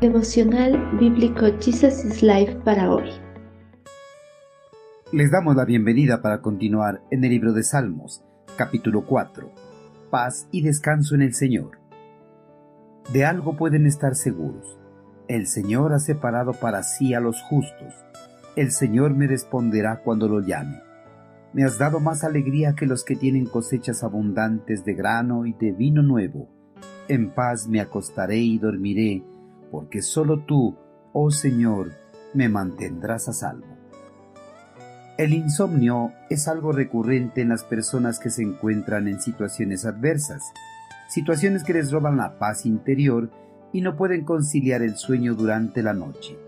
Devocional 0.00 0.96
Bíblico 0.98 1.44
Jesus 1.60 2.06
is 2.06 2.22
Life 2.22 2.54
para 2.64 2.90
hoy. 2.90 3.10
Les 5.12 5.30
damos 5.30 5.54
la 5.54 5.66
bienvenida 5.66 6.22
para 6.22 6.40
continuar 6.40 7.02
en 7.10 7.22
el 7.22 7.28
libro 7.28 7.52
de 7.52 7.62
Salmos, 7.62 8.24
capítulo 8.56 9.04
4. 9.04 9.52
Paz 10.10 10.48
y 10.52 10.62
descanso 10.62 11.14
en 11.16 11.20
el 11.20 11.34
Señor. 11.34 11.72
De 13.12 13.26
algo 13.26 13.58
pueden 13.58 13.84
estar 13.84 14.14
seguros. 14.14 14.78
El 15.28 15.46
Señor 15.46 15.92
ha 15.92 15.98
separado 15.98 16.54
para 16.54 16.82
sí 16.82 17.12
a 17.12 17.20
los 17.20 17.42
justos. 17.42 17.92
El 18.56 18.70
Señor 18.70 19.14
me 19.14 19.26
responderá 19.26 20.00
cuando 20.02 20.28
lo 20.28 20.40
llame. 20.40 20.80
Me 21.52 21.62
has 21.62 21.76
dado 21.76 22.00
más 22.00 22.24
alegría 22.24 22.74
que 22.74 22.86
los 22.86 23.04
que 23.04 23.16
tienen 23.16 23.44
cosechas 23.44 24.02
abundantes 24.02 24.82
de 24.82 24.94
grano 24.94 25.44
y 25.44 25.52
de 25.52 25.72
vino 25.72 26.00
nuevo. 26.00 26.48
En 27.06 27.34
paz 27.34 27.68
me 27.68 27.82
acostaré 27.82 28.38
y 28.38 28.58
dormiré, 28.58 29.24
porque 29.70 30.02
solo 30.02 30.40
tú, 30.40 30.76
oh 31.12 31.30
Señor, 31.30 31.92
me 32.34 32.48
mantendrás 32.48 33.28
a 33.28 33.32
salvo. 33.32 33.66
El 35.18 35.34
insomnio 35.34 36.12
es 36.30 36.48
algo 36.48 36.72
recurrente 36.72 37.42
en 37.42 37.50
las 37.50 37.62
personas 37.64 38.18
que 38.18 38.30
se 38.30 38.42
encuentran 38.42 39.06
en 39.06 39.20
situaciones 39.20 39.84
adversas, 39.84 40.42
situaciones 41.08 41.62
que 41.62 41.74
les 41.74 41.92
roban 41.92 42.16
la 42.16 42.38
paz 42.38 42.64
interior 42.64 43.30
y 43.72 43.82
no 43.82 43.96
pueden 43.96 44.24
conciliar 44.24 44.82
el 44.82 44.96
sueño 44.96 45.34
durante 45.34 45.82
la 45.82 45.92
noche. 45.92 46.38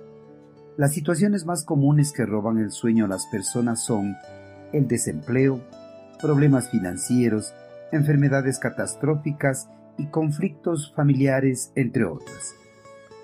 Las 0.79 0.93
situaciones 0.93 1.45
más 1.45 1.65
comunes 1.65 2.13
que 2.13 2.25
roban 2.25 2.59
el 2.59 2.71
sueño 2.71 3.05
a 3.05 3.09
las 3.09 3.27
personas 3.27 3.85
son 3.85 4.17
el 4.73 4.89
desempleo, 4.89 5.61
problemas 6.21 6.71
financieros, 6.71 7.53
enfermedades 7.93 8.59
catastróficas 8.59 9.69
y 9.99 10.07
conflictos 10.07 10.95
familiares, 10.97 11.73
entre 11.75 12.05
otras. 12.05 12.55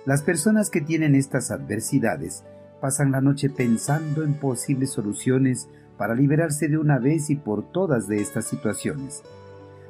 Las 0.08 0.22
personas 0.22 0.70
que 0.70 0.80
tienen 0.80 1.14
estas 1.14 1.50
adversidades 1.50 2.42
pasan 2.80 3.12
la 3.12 3.20
noche 3.20 3.50
pensando 3.50 4.24
en 4.24 4.32
posibles 4.32 4.88
soluciones 4.88 5.68
para 5.98 6.14
liberarse 6.14 6.66
de 6.66 6.78
una 6.78 6.98
vez 6.98 7.28
y 7.28 7.36
por 7.36 7.70
todas 7.72 8.08
de 8.08 8.22
estas 8.22 8.46
situaciones. 8.46 9.22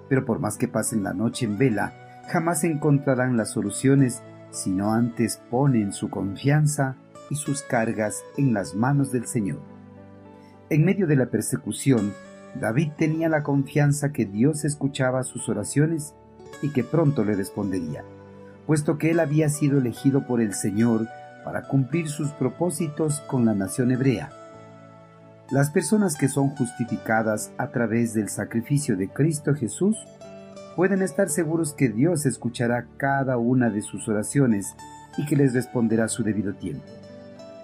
Pero 0.08 0.24
por 0.24 0.40
más 0.40 0.58
que 0.58 0.66
pasen 0.66 1.04
la 1.04 1.14
noche 1.14 1.46
en 1.46 1.56
vela, 1.56 1.92
jamás 2.32 2.64
encontrarán 2.64 3.36
las 3.36 3.52
soluciones 3.52 4.20
si 4.50 4.70
no 4.70 4.92
antes 4.92 5.40
ponen 5.52 5.92
su 5.92 6.10
confianza 6.10 6.96
y 7.30 7.36
sus 7.36 7.62
cargas 7.62 8.24
en 8.36 8.52
las 8.52 8.74
manos 8.74 9.12
del 9.12 9.26
Señor. 9.26 9.60
En 10.68 10.84
medio 10.84 11.06
de 11.06 11.14
la 11.14 11.26
persecución, 11.26 12.12
David 12.60 12.90
tenía 12.98 13.28
la 13.28 13.44
confianza 13.44 14.10
que 14.10 14.26
Dios 14.26 14.64
escuchaba 14.64 15.22
sus 15.22 15.48
oraciones 15.48 16.16
y 16.60 16.70
que 16.70 16.82
pronto 16.82 17.24
le 17.24 17.36
respondería, 17.36 18.02
puesto 18.68 18.98
que 18.98 19.10
él 19.10 19.18
había 19.18 19.48
sido 19.48 19.78
elegido 19.78 20.26
por 20.26 20.42
el 20.42 20.52
Señor 20.52 21.08
para 21.42 21.62
cumplir 21.62 22.10
sus 22.10 22.32
propósitos 22.32 23.20
con 23.20 23.46
la 23.46 23.54
nación 23.54 23.90
hebrea. 23.90 24.28
Las 25.50 25.70
personas 25.70 26.16
que 26.16 26.28
son 26.28 26.50
justificadas 26.50 27.50
a 27.56 27.68
través 27.68 28.12
del 28.12 28.28
sacrificio 28.28 28.94
de 28.98 29.08
Cristo 29.08 29.54
Jesús 29.54 29.96
pueden 30.76 31.00
estar 31.00 31.30
seguros 31.30 31.72
que 31.72 31.88
Dios 31.88 32.26
escuchará 32.26 32.84
cada 32.98 33.38
una 33.38 33.70
de 33.70 33.80
sus 33.80 34.06
oraciones 34.06 34.74
y 35.16 35.24
que 35.24 35.36
les 35.36 35.54
responderá 35.54 36.06
su 36.08 36.22
debido 36.22 36.52
tiempo. 36.52 36.84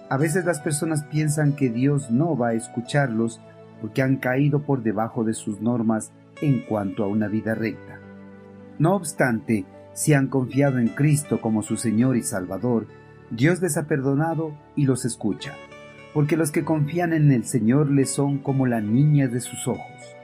A 0.09 0.17
veces 0.17 0.43
las 0.43 0.59
personas 0.59 1.03
piensan 1.03 1.55
que 1.55 1.69
Dios 1.69 2.09
no 2.09 2.35
va 2.35 2.47
a 2.47 2.53
escucharlos 2.53 3.39
porque 3.79 4.01
han 4.01 4.17
caído 4.17 4.63
por 4.63 4.81
debajo 4.81 5.23
de 5.23 5.35
sus 5.35 5.61
normas 5.61 6.11
en 6.41 6.65
cuanto 6.65 7.03
a 7.03 7.07
una 7.07 7.27
vida 7.27 7.53
recta. 7.53 7.99
No 8.79 8.95
obstante, 8.95 9.65
si 9.95 10.13
han 10.13 10.27
confiado 10.27 10.77
en 10.77 10.89
Cristo 10.89 11.39
como 11.39 11.63
su 11.63 11.77
Señor 11.77 12.17
y 12.17 12.21
Salvador, 12.21 12.85
Dios 13.31 13.61
les 13.61 13.77
ha 13.77 13.87
perdonado 13.87 14.53
y 14.75 14.85
los 14.85 15.05
escucha, 15.05 15.53
porque 16.13 16.35
los 16.35 16.51
que 16.51 16.65
confían 16.65 17.13
en 17.13 17.31
el 17.31 17.45
Señor 17.45 17.89
les 17.89 18.09
son 18.09 18.39
como 18.39 18.67
la 18.67 18.81
niña 18.81 19.29
de 19.29 19.39
sus 19.39 19.69
ojos. 19.69 20.15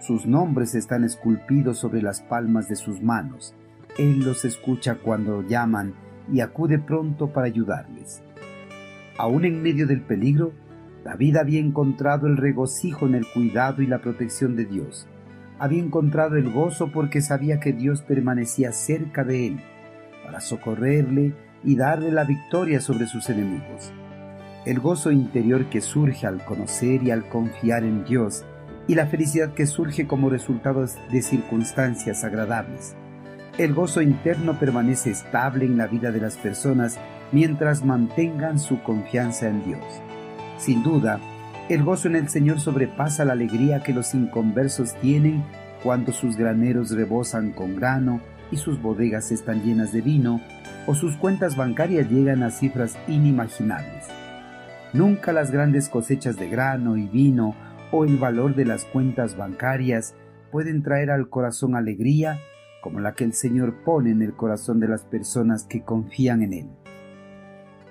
Sus 0.00 0.24
nombres 0.24 0.74
están 0.74 1.04
esculpidos 1.04 1.78
sobre 1.78 2.00
las 2.00 2.22
palmas 2.22 2.70
de 2.70 2.76
sus 2.76 3.02
manos. 3.02 3.54
Él 3.98 4.20
los 4.20 4.46
escucha 4.46 4.94
cuando 4.94 5.42
llaman 5.42 5.92
y 6.32 6.40
acude 6.40 6.78
pronto 6.78 7.30
para 7.30 7.46
ayudarles. 7.46 8.22
Aún 9.18 9.44
en 9.44 9.62
medio 9.62 9.86
del 9.86 10.00
peligro, 10.00 10.54
David 11.04 11.36
había 11.36 11.60
encontrado 11.60 12.26
el 12.26 12.38
regocijo 12.38 13.06
en 13.06 13.16
el 13.16 13.26
cuidado 13.34 13.82
y 13.82 13.86
la 13.86 14.00
protección 14.00 14.56
de 14.56 14.64
Dios. 14.64 15.06
Había 15.60 15.82
encontrado 15.82 16.36
el 16.36 16.50
gozo 16.50 16.90
porque 16.90 17.20
sabía 17.20 17.60
que 17.60 17.74
Dios 17.74 18.00
permanecía 18.00 18.72
cerca 18.72 19.24
de 19.24 19.46
él 19.46 19.60
para 20.24 20.40
socorrerle 20.40 21.34
y 21.62 21.76
darle 21.76 22.10
la 22.10 22.24
victoria 22.24 22.80
sobre 22.80 23.06
sus 23.06 23.28
enemigos. 23.28 23.92
El 24.64 24.80
gozo 24.80 25.12
interior 25.12 25.66
que 25.66 25.82
surge 25.82 26.26
al 26.26 26.42
conocer 26.46 27.02
y 27.02 27.10
al 27.10 27.28
confiar 27.28 27.84
en 27.84 28.04
Dios 28.04 28.46
y 28.88 28.94
la 28.94 29.06
felicidad 29.06 29.52
que 29.52 29.66
surge 29.66 30.06
como 30.06 30.30
resultado 30.30 30.86
de 31.12 31.22
circunstancias 31.22 32.24
agradables. 32.24 32.96
El 33.58 33.74
gozo 33.74 34.00
interno 34.00 34.58
permanece 34.58 35.10
estable 35.10 35.66
en 35.66 35.76
la 35.76 35.88
vida 35.88 36.10
de 36.10 36.22
las 36.22 36.38
personas 36.38 36.98
mientras 37.32 37.84
mantengan 37.84 38.58
su 38.58 38.82
confianza 38.82 39.48
en 39.48 39.62
Dios. 39.62 39.84
Sin 40.56 40.82
duda, 40.82 41.20
el 41.74 41.84
gozo 41.84 42.08
en 42.08 42.16
el 42.16 42.28
Señor 42.28 42.58
sobrepasa 42.58 43.24
la 43.24 43.34
alegría 43.34 43.82
que 43.82 43.92
los 43.92 44.12
inconversos 44.14 44.94
tienen 45.00 45.44
cuando 45.84 46.12
sus 46.12 46.36
graneros 46.36 46.90
rebosan 46.90 47.52
con 47.52 47.76
grano 47.76 48.20
y 48.50 48.56
sus 48.56 48.82
bodegas 48.82 49.30
están 49.30 49.62
llenas 49.62 49.92
de 49.92 50.00
vino 50.00 50.40
o 50.88 50.96
sus 50.96 51.16
cuentas 51.16 51.56
bancarias 51.56 52.10
llegan 52.10 52.42
a 52.42 52.50
cifras 52.50 52.98
inimaginables. 53.06 54.08
Nunca 54.92 55.32
las 55.32 55.52
grandes 55.52 55.88
cosechas 55.88 56.36
de 56.36 56.48
grano 56.48 56.96
y 56.96 57.06
vino 57.06 57.54
o 57.92 58.04
el 58.04 58.16
valor 58.16 58.56
de 58.56 58.64
las 58.64 58.84
cuentas 58.84 59.36
bancarias 59.36 60.16
pueden 60.50 60.82
traer 60.82 61.12
al 61.12 61.28
corazón 61.28 61.76
alegría 61.76 62.40
como 62.82 62.98
la 62.98 63.12
que 63.14 63.22
el 63.22 63.32
Señor 63.32 63.84
pone 63.84 64.10
en 64.10 64.22
el 64.22 64.34
corazón 64.34 64.80
de 64.80 64.88
las 64.88 65.04
personas 65.04 65.64
que 65.64 65.82
confían 65.82 66.42
en 66.42 66.52
Él. 66.52 66.68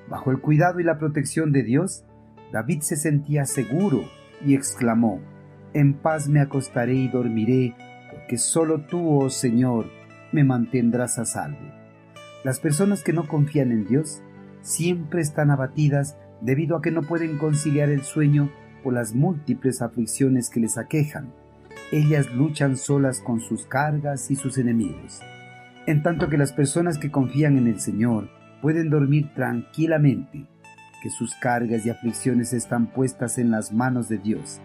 Bajo 0.10 0.32
el 0.32 0.42
cuidado 0.42 0.82
y 0.82 0.84
la 0.84 0.98
protección 0.98 1.54
de 1.54 1.64
Dios, 1.64 2.04
David 2.52 2.82
se 2.82 2.96
sentía 2.96 3.46
seguro 3.46 4.04
y 4.46 4.56
exclamó, 4.56 5.20
En 5.74 5.94
paz 5.94 6.28
me 6.28 6.40
acostaré 6.40 6.96
y 6.96 7.08
dormiré, 7.08 7.76
porque 8.12 8.38
solo 8.38 8.82
tú, 8.82 9.22
oh 9.22 9.30
Señor, 9.30 9.88
me 10.32 10.44
mantendrás 10.44 11.20
a 11.20 11.26
salvo. 11.26 11.60
Las 12.44 12.60
personas 12.60 13.04
que 13.04 13.14
no 13.14 13.28
confían 13.28 13.72
en 13.72 13.86
Dios 13.86 14.22
siempre 14.62 15.22
están 15.22 15.52
abatidas 15.52 16.18
debido 16.42 16.78
a 16.78 16.82
que 16.82 16.92
no 16.92 17.04
pueden 17.04 17.38
conciliar 17.38 17.90
el 17.90 18.04
sueño 18.04 18.50
por 18.84 18.94
las 18.94 19.14
múltiples 19.14 19.82
aflicciones 19.82 20.50
que 20.50 20.60
les 20.60 20.78
aquejan. 20.78 21.34
Ellas 21.92 22.32
luchan 22.34 22.78
solas 22.78 23.20
con 23.20 23.42
sus 23.42 23.66
cargas 23.66 24.32
y 24.32 24.36
sus 24.36 24.58
enemigos. 24.58 25.22
En 25.86 26.04
tanto 26.04 26.30
que 26.30 26.38
las 26.38 26.54
personas 26.54 26.98
que 26.98 27.12
confían 27.12 27.58
en 27.58 27.68
el 27.68 27.80
Señor 27.80 28.30
pueden 28.62 28.90
dormir 28.90 29.34
tranquilamente, 29.34 30.46
que 31.02 31.10
sus 31.10 31.36
cargas 31.36 31.86
y 31.86 31.90
aflicciones 31.90 32.54
están 32.54 32.88
puestas 32.88 33.38
en 33.38 33.52
las 33.52 33.72
manos 33.72 34.10
de 34.10 34.18
Dios. 34.18 34.60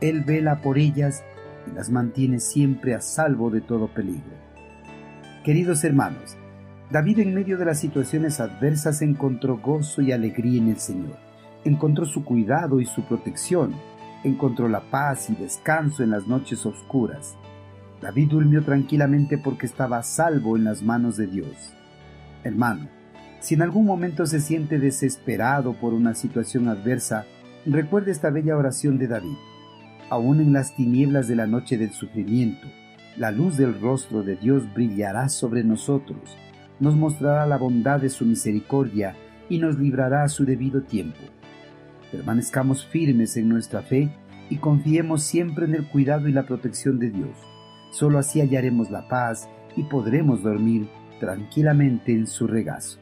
Él 0.00 0.22
vela 0.24 0.60
por 0.60 0.78
ellas 0.78 1.22
y 1.70 1.74
las 1.74 1.90
mantiene 1.90 2.40
siempre 2.40 2.94
a 2.94 3.00
salvo 3.00 3.50
de 3.50 3.60
todo 3.60 3.88
peligro. 3.88 4.38
Queridos 5.44 5.84
hermanos, 5.84 6.36
David 6.90 7.20
en 7.20 7.34
medio 7.34 7.56
de 7.56 7.64
las 7.64 7.78
situaciones 7.78 8.40
adversas 8.40 9.00
encontró 9.00 9.58
gozo 9.58 10.02
y 10.02 10.12
alegría 10.12 10.60
en 10.60 10.68
el 10.68 10.78
Señor, 10.78 11.16
encontró 11.64 12.04
su 12.04 12.24
cuidado 12.24 12.80
y 12.80 12.86
su 12.86 13.02
protección, 13.04 13.74
encontró 14.24 14.68
la 14.68 14.80
paz 14.90 15.30
y 15.30 15.34
descanso 15.34 16.02
en 16.02 16.10
las 16.10 16.26
noches 16.26 16.66
oscuras. 16.66 17.36
David 18.02 18.28
durmió 18.30 18.64
tranquilamente 18.64 19.38
porque 19.38 19.66
estaba 19.66 19.98
a 19.98 20.02
salvo 20.02 20.56
en 20.56 20.64
las 20.64 20.82
manos 20.82 21.16
de 21.16 21.26
Dios. 21.26 21.74
Hermano, 22.44 22.88
si 23.40 23.54
en 23.54 23.62
algún 23.62 23.86
momento 23.86 24.26
se 24.26 24.40
siente 24.40 24.78
desesperado 24.78 25.72
por 25.72 25.94
una 25.94 26.14
situación 26.14 26.68
adversa, 26.68 27.24
recuerde 27.64 28.12
esta 28.12 28.30
bella 28.30 28.56
oración 28.56 28.98
de 28.98 29.08
David. 29.08 29.36
Aún 30.10 30.40
en 30.40 30.52
las 30.52 30.76
tinieblas 30.76 31.26
de 31.26 31.36
la 31.36 31.46
noche 31.46 31.78
del 31.78 31.92
sufrimiento, 31.92 32.66
la 33.16 33.30
luz 33.30 33.56
del 33.56 33.80
rostro 33.80 34.22
de 34.22 34.36
Dios 34.36 34.72
brillará 34.74 35.28
sobre 35.28 35.64
nosotros, 35.64 36.36
nos 36.80 36.96
mostrará 36.96 37.46
la 37.46 37.56
bondad 37.56 38.00
de 38.00 38.10
su 38.10 38.24
misericordia 38.24 39.16
y 39.48 39.58
nos 39.58 39.78
librará 39.78 40.22
a 40.22 40.28
su 40.28 40.44
debido 40.44 40.82
tiempo. 40.82 41.18
Permanezcamos 42.12 42.86
firmes 42.86 43.36
en 43.36 43.48
nuestra 43.48 43.82
fe 43.82 44.10
y 44.48 44.56
confiemos 44.56 45.22
siempre 45.22 45.64
en 45.64 45.74
el 45.74 45.86
cuidado 45.88 46.28
y 46.28 46.32
la 46.32 46.44
protección 46.44 46.98
de 46.98 47.10
Dios. 47.10 47.36
Solo 47.90 48.18
así 48.18 48.40
hallaremos 48.40 48.90
la 48.90 49.08
paz 49.08 49.48
y 49.76 49.84
podremos 49.84 50.42
dormir 50.42 50.88
tranquilamente 51.20 52.12
en 52.12 52.26
su 52.26 52.46
regazo. 52.46 52.98